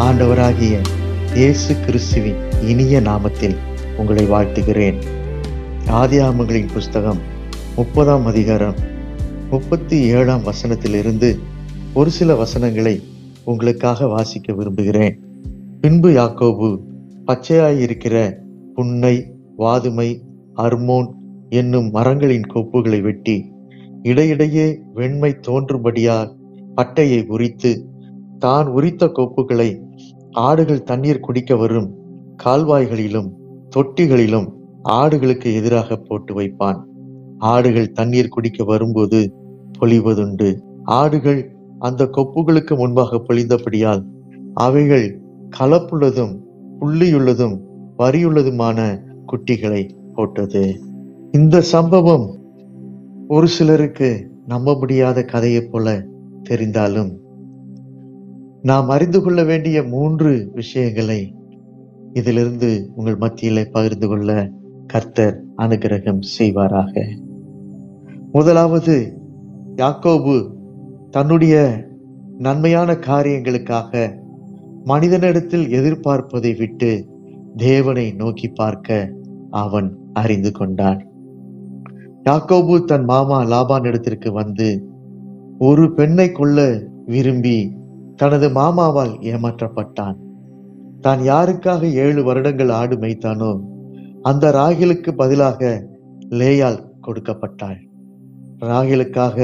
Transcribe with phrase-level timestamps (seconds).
[0.00, 0.76] ஆண்டவராகிய
[1.34, 3.56] இயேசு கிறிஸ்துவின் இனிய நாமத்தில்
[3.96, 4.94] உங்களை வாழ்த்துகிறேன்.
[5.86, 7.18] ஆதியாமங்களின் புஸ்தகம்
[7.76, 8.74] முப்பதாம் அதிகாரம்
[9.50, 11.38] முப்பத்தி ஏழாம் வசனத்திலிருந்து
[11.94, 13.02] ஒரு சில வசனங்களை
[13.44, 15.18] உங்களுக்காக வாசிக்க விரும்புகிறேன்.
[15.80, 16.78] பின்பு யாக்கோபு
[17.26, 18.36] பச்சையாயிருக்கிற
[18.74, 20.22] புன்னை வாதுமை
[20.56, 21.08] அர்மோன்
[21.48, 23.52] என்னும் மரங்களின் கொப்புகளை வெட்டி
[24.02, 26.32] இடையிடையே வெண்மை தோன்றும்படியால்
[26.76, 27.84] பட்டையை உரித்து
[28.40, 29.70] தான் உரித்த கொப்புகளை
[30.30, 31.88] ஆடுகள் தண்ணீர் குடிக்க வரும்
[32.44, 33.30] கால்வாய்களிலும்
[33.76, 34.48] தொட்டிகளிலும்
[34.90, 36.78] ஆடுகளுக்கு எதிராக போட்டு வைப்பான்.
[37.38, 39.32] ஆடுகள் தண்ணீர் குடிக்க வரும்போது
[39.80, 40.48] பொழிவதுண்டு.
[40.84, 41.40] ஆடுகள்
[41.78, 44.02] அந்த கொப்புகளுக்கு முன்பாக பொழிந்தபடியால்
[44.54, 45.20] அவைகள்
[45.58, 46.34] கலப்புள்ளதும்
[46.80, 47.56] புள்ளியுள்ளதும்
[47.98, 48.78] வரியுள்ளதுமான
[49.26, 49.82] குட்டிகளை
[50.14, 50.64] போட்டது.
[51.32, 52.26] இந்த சம்பவம்
[53.28, 54.10] ஒரு சிலருக்கு
[54.46, 56.06] நம்ப முடியாத கதையைப் போல
[56.48, 57.10] தெரிந்தாலும்
[58.62, 61.34] நாம் அறிந்து கொள்ள வேண்டிய மூன்று விஷயங்களை
[62.12, 64.50] இதிலிருந்து உங்கள் மத்தியிலே பகிர்ந்து கொள்ள
[64.86, 67.04] கர்த்தர் அனுகிரகம் செய்வாராக.
[68.32, 69.18] முதலாவது
[69.76, 70.52] யாக்கோபு
[71.10, 71.84] தன்னுடைய
[72.38, 74.22] நன்மையான காரியங்களுக்காக
[74.84, 77.06] மனிதனிடத்தில் எதிர்பார்ப்பதை விட்டு
[77.56, 79.12] தேவனை நோக்கி பார்க்க
[79.50, 81.06] அவன் அறிந்து கொண்டான்.
[82.24, 84.86] யாக்கோபு தன் மாமா லாபான் இடத்திற்கு வந்து
[85.58, 87.78] ஒரு பெண்ணை கொள்ள விரும்பி
[88.20, 90.16] தனது மாமாவால் ஏமாற்றப்பட்டான்.
[91.00, 93.52] தான் யாருக்காக ஏழு வருடங்கள் ஆடு மேய்த்தானோ
[94.22, 95.60] அந்த ராகிலுக்கு பதிலாக
[96.30, 97.78] லேயால் கொடுக்கப்பட்டாள்.
[98.70, 99.38] ராகிலுக்காக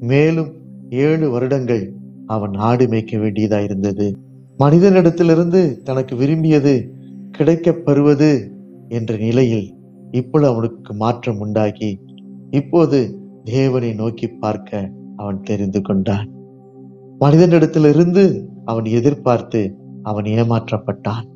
[0.00, 0.52] மேலும்
[0.90, 1.84] ஏழு வருடங்கள்
[2.26, 4.06] அவன் ஆடு மேய்க்க வேண்டியதா இருந்தது.
[4.58, 6.74] மனிதனிடத்திலிருந்து தனக்கு விரும்பியது
[7.30, 8.30] கிடைக்கப் பெறுவது
[8.88, 9.66] என்ற நிலையில்
[10.10, 11.90] இப்பொழுது அவனுக்கு மாற்றம் உண்டாகி
[12.50, 13.00] இப்போது
[13.44, 16.28] தேவனை நோக்கி பார்க்க அவன் தெரிந்து கொண்டான்.
[17.18, 18.22] மனிதனிடத்திலிருந்து
[18.64, 19.60] அவன் எதிர்பார்த்து
[20.02, 21.26] அவன் ஏமாற்றப்பட்டான்.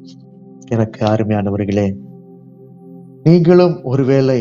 [0.67, 1.89] எனக்கு அருமையானவர்களே
[3.23, 4.41] நீங்களும் ஒருவேளை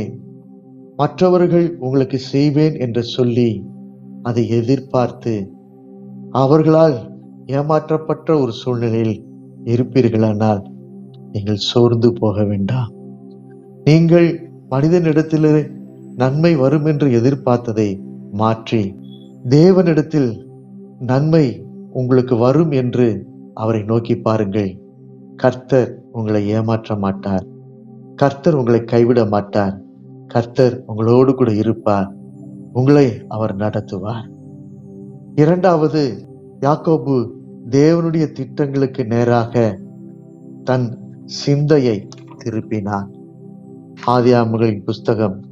[0.95, 3.49] மற்றவர்கள் உங்களுக்கு செய்வேன் என்று சொல்லி
[4.23, 5.33] அதை எதிர்பார்த்து
[6.31, 6.97] அவர்களால்
[7.45, 9.15] ஏமாற்றப்பட்ட ஒரு சூழ்நிலையில்
[9.63, 10.61] இருப்பீர்களானால்
[11.31, 12.91] நீங்கள் சோர்ந்து போக வேண்டாம்.
[13.83, 14.29] நீங்கள்
[14.69, 15.49] மனிதனிடத்தில்
[16.15, 17.89] நன்மை வரும் என்று எதிர்பார்த்ததை
[18.31, 18.83] மாற்றி
[19.49, 20.29] தேவனிடத்தில்
[20.99, 24.79] நன்மை உங்களுக்கு வரும் என்று அவரை நோக்கி பாருங்கள்.
[25.35, 27.45] கர்த்தர் உங்களை ஏமாற்ற மாட்டார்.
[28.15, 29.81] கர்த்தர் உங்களை கைவிட மாட்டார்.
[30.27, 32.13] கர்த்தர் உங்களோடு கூட இருப்பார்.
[32.73, 34.27] உங்களை அவர் நடத்துவார்.
[35.35, 36.27] இரண்டாவது
[36.61, 37.29] யாக்கோபு
[37.69, 39.79] தேவனுடைய திட்டங்களுக்கு நேராக
[40.63, 42.07] தன் சிந்தையை
[42.43, 43.07] திருப்பினான்
[44.07, 45.43] ஆதியாமுகளின் புஸ்தகம்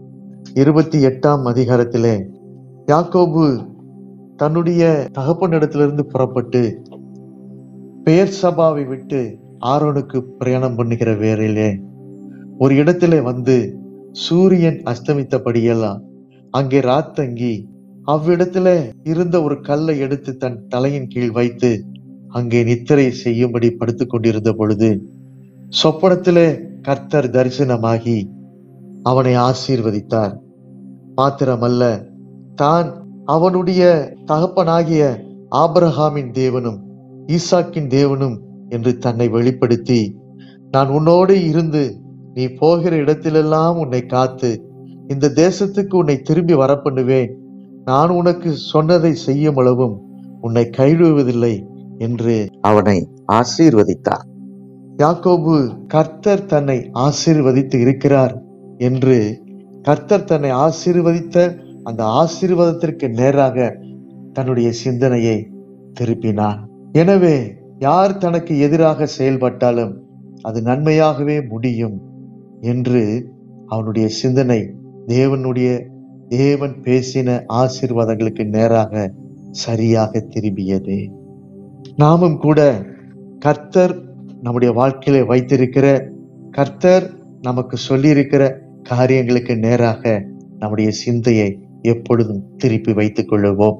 [0.54, 2.26] இருபத்தி எட்டாம் அதிகாரத்திலே
[2.88, 3.76] யாக்கோபு
[4.38, 6.62] தன்னுடைய தகப்பனிடத்திலிருந்து புறப்பட்டு
[8.04, 9.22] பெயர் சபாவை விட்டு
[9.66, 11.70] ஆரோனுக்கு பிரயாணம் பண்ணுகிற வேலையிலே
[12.58, 13.56] ஒரு இடத்துல வந்து
[14.12, 16.02] சூரியன் அஸ்தமித்தபடியெல்லாம்
[16.52, 17.54] அங்கே ராத்தங்கி
[18.06, 18.68] அவ்விடத்துல
[19.04, 21.72] இருந்த ஒரு கல்லை எடுத்து தன் தலையின் கீழ் வைத்து
[22.30, 24.90] அங்கே நித்திரை செய்யும்படி படுத்துக் கொண்டிருந்த பொழுது
[25.74, 26.48] சொப்பனத்திலே
[26.82, 28.18] கர்த்தர் தரிசனமாகி
[29.04, 30.34] அவனை ஆசீர்வதித்தார்.
[31.18, 31.84] மாத்திரமல்ல
[32.56, 32.88] தான்
[33.28, 33.82] அவனுடைய
[34.26, 35.04] தகப்பனாகிய
[35.56, 36.80] ஆபரஹாமின் தேவனும்
[37.28, 38.38] ஈசாக்கின் தேவனும்
[38.70, 40.16] என்று தன்னை வெளிப்படுத்தி
[40.72, 41.84] நான் உன்னோடு இருந்து
[42.34, 44.50] நீ போகிற இடத்திலெல்லாம் உன்னை காத்து
[45.08, 47.32] இந்த தேசத்துக்கு உன்னை திரும்பி வர பண்ணுவேன்
[47.86, 49.96] நான் உனக்கு சொன்னதை செய்யும் அளவும்
[50.42, 51.54] உன்னை கைவிடுவதில்லை
[51.98, 52.98] என்று அவனை
[53.32, 54.26] ஆசீர்வதித்தார்.
[54.98, 55.56] யாக்கோபு
[55.88, 58.34] கர்த்தர் தன்னை ஆசீர்வதித்து இருக்கிறார்
[58.78, 59.18] என்று
[59.82, 61.38] கர்த்தர் தன்னை ஆசீர்வதித்த
[61.88, 63.80] அந்த ஆசீர்வாதத்திற்கு நேராக
[64.34, 65.48] தன்னுடைய சிந்தனையை
[66.00, 66.60] திருப்பினான்
[66.92, 70.04] எனவே யார் தனக்கு எதிராக செயல்பட்டாலும்
[70.42, 71.98] அது நன்மையாகவே முடியும்
[72.62, 73.32] என்று
[73.68, 74.74] அவனுடைய சிந்தனை
[75.08, 75.70] தேவனுடைய
[76.28, 79.14] தேவன் பேசின ஆசீர்வாதங்களுக்கு நேராக
[79.52, 81.10] சரியாக திரும்பியது.
[81.96, 82.84] நாமும் கூட
[83.40, 83.96] கர்த்தர்
[84.42, 86.12] நம்முடைய வாழ்க்கையில வைத்திருக்கிற
[86.52, 87.06] கர்த்தர்
[87.42, 88.44] நமக்கு சொல்லியிருக்கிற
[88.84, 90.04] காரியங்களுக்கு நேராக
[90.58, 93.78] நம்முடைய சிந்தையை எப்பொழுதும் திருப்பி வைத்துக் கொள்ளுவோம்.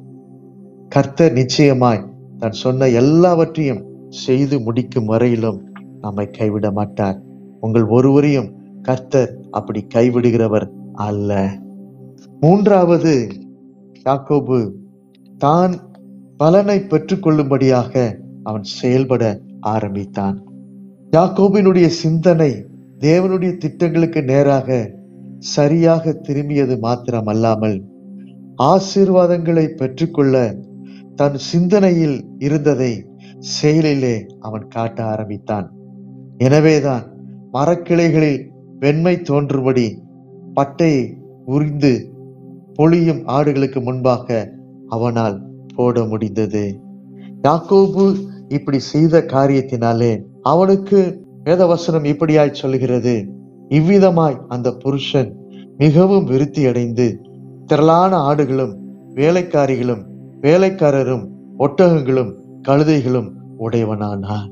[0.90, 2.06] கர்த்தர் நிச்சயமாய்
[2.38, 5.72] தான் சொன்ன எல்லாவற்றையும் செய்து முடிக்கும் வரையிலும்
[6.02, 7.22] நம்மை கைவிட மாட்டார்.
[7.60, 11.50] உங்கள் ஒருவரையும் கர்த்தர் அப்படி கைவிடுகிறவர் அல்ல.
[12.40, 13.28] மூன்றாவது
[14.04, 14.72] யாக்கோபு
[15.38, 15.76] தான்
[16.38, 20.44] பலனை பெற்றுக்கொள்ளும்படியாக அவன் செயல்பட ஆரம்பித்தான்.
[21.12, 22.66] யாக்கோபினுடைய சிந்தனை
[23.00, 24.97] தேவனுடைய திட்டங்களுக்கு நேராக
[25.40, 27.84] சரியாக திரும்பியது மாத்திரமல்லாமல்
[28.64, 30.56] ஆசீர்வாதங்களை பெற்றுக்கொள்ள
[31.16, 33.06] தன் சிந்தனையில் இருந்ததை
[33.40, 35.72] செயலிலே அவன் காட்ட ஆரம்பித்தான்.
[36.38, 37.06] எனவேதான்
[37.54, 38.50] மரக்கிளைகளில்
[38.80, 40.04] வெண்மை தோன்றும்படி
[40.56, 41.14] பட்டையை
[41.46, 42.12] உறிந்து
[42.74, 44.54] பொழியும் ஆடுகளுக்கு முன்பாக
[44.88, 45.42] அவனால்
[45.76, 46.80] போட முடிந்தது.
[47.42, 48.16] யாக்கோபு
[48.48, 53.36] இப்படி செய்த காரியத்தினாலே அவனுக்கு வேதவசனம் இப்படியாய் சொல்கிறது
[53.70, 55.32] இவ்விதமாய் அந்த புருஷன்
[55.78, 57.08] மிகவும் விருத்தி அடைந்து
[57.66, 58.74] திரளான ஆடுகளும்
[59.14, 60.04] வேலைக்காரிகளும்
[60.42, 61.26] வேலைக்காரரும்
[61.60, 62.32] ஒட்டகங்களும்
[62.68, 64.50] கழுதைகளும் உடையவனானான்.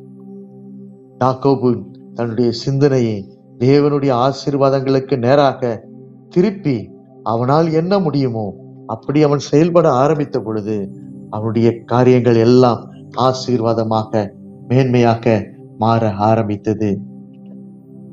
[1.20, 1.70] யாக்கோபு
[2.14, 3.18] தன்னுடைய சிந்தனையை
[3.60, 5.90] தேவனுடைய ஆசீர்வாதங்களுக்கு நேராக
[6.30, 6.90] திருப்பி
[7.24, 8.48] அவனால் என்ன முடியுமோ
[8.86, 10.78] அப்படி அவன் செயல்பட ஆரம்பித்த பொழுது
[11.30, 12.82] அவனுடைய காரியங்கள் எல்லாம்
[13.18, 14.32] ஆசீர்வாதமாக
[14.68, 15.26] மேன்மையாக
[15.78, 17.00] மாற ஆரம்பித்தது.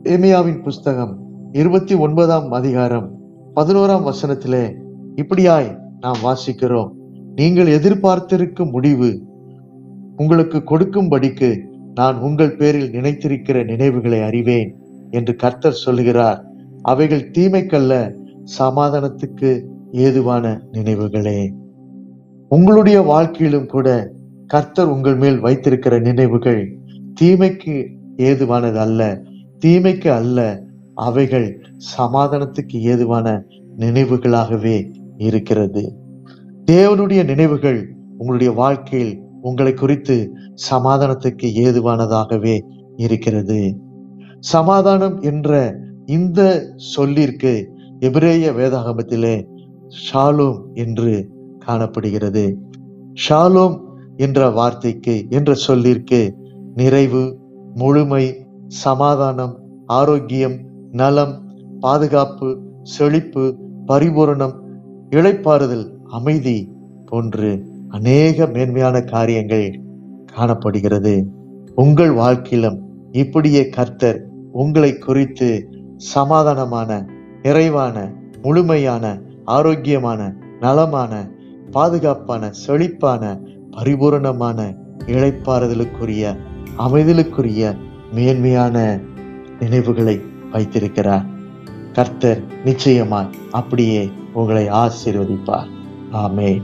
[0.04, 1.18] ஏமியாவின் புஸ்தகம்
[1.52, 3.18] இருபத்தி ஒன்பதாம் அதிகாரம்
[3.56, 4.74] பதினோராம் வசனத்திலே
[5.16, 6.90] இப்படியாய் நாம் வாசிக்கிறோம்.
[7.34, 9.22] நீங்கள் எதிர்பார்த்திருக்கும் முடிவு
[10.16, 11.60] உங்களுக்கு கொடுக்கும்படிக்கு
[11.94, 14.76] நான் உங்கள் பேரில் நினைத்திருக்கிற நினைவுகளை அறிவேன்
[15.10, 16.44] என்று கர்த்தர் சொல்லுகிறார்.
[16.82, 18.14] அவைகள் தீமைக்கல்ல
[18.58, 21.48] சமாதானத்துக்கு ஏதுவான நினைவுகளே.
[22.48, 24.12] உங்களுடைய வாழ்க்கையிலும் கூட
[24.46, 26.76] கர்த்தர் உங்கள் மேல் வைத்திருக்கிற நினைவுகள்
[27.20, 29.22] தீமைக்கு ஏதுவானது அல்ல
[29.62, 30.62] தீமைக்கு அல்ல
[30.94, 31.48] அவைகள்
[31.98, 33.44] சமாதானத்துக்கு ஏதுவான
[33.78, 34.76] நினைவுகளாகவே
[35.16, 35.82] இருக்கிறது.
[36.70, 40.16] தேவனுடைய நினைவுகள் உங்களுடைய வாழ்க்கையில் உங்களை குறித்து
[40.70, 42.56] சமாதானத்துக்கு ஏதுவானதாகவே
[42.96, 43.76] இருக்கிறது.
[44.40, 46.40] சமாதானம் என்ற இந்த
[46.76, 47.52] சொல்லிற்கு
[48.00, 49.46] எபிரேய வேதாகமத்திலே
[50.04, 52.58] ஷாலோம் என்று காணப்படுகிறது.
[53.28, 53.76] ஷாலோம்
[54.16, 56.20] என்ற வார்த்தைக்கு என்ற சொல்லிற்கு
[56.74, 57.38] நிறைவு
[57.74, 58.24] முழுமை
[58.72, 60.54] சமாதானம் ஆரோக்கியம்
[60.92, 61.32] நலம்
[61.80, 64.54] பாதுகாப்பு செழிப்பு பரிபூரணம்
[65.10, 66.72] இழைப்பாறுதல் அமைதி
[67.06, 67.50] போன்று
[67.88, 69.80] அநேக மேன்மையான காரியங்கள்
[70.32, 71.26] காணப்படுகிறது.
[71.74, 72.78] உங்கள் வாழ்க்கையிலும்
[73.12, 75.68] இப்படியே கர்த்தர் உங்களை குறித்து
[76.14, 77.06] சமாதானமான
[77.42, 81.30] நிறைவான முழுமையான ஆரோக்கியமான நலமான
[81.70, 83.40] பாதுகாப்பான செழிப்பான
[83.70, 84.74] பரிபூரணமான
[85.06, 86.36] இழைப்பாறுதலுக்குரிய
[86.78, 87.76] அமைதலுக்குரிய
[88.12, 88.98] மேன்மையான
[89.60, 90.22] நினைவுகளை
[90.52, 91.26] வைத்திருக்கிறார்.
[91.92, 95.68] கர்த்தர் நிச்சயமாய் அப்படியே உங்களை ஆசீர்வதிப்பார்.
[96.12, 96.62] ஆமே